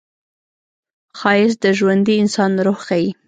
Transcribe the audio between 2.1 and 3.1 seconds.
انسان روح ښيي